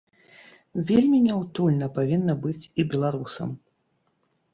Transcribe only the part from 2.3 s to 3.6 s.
быць і беларусам.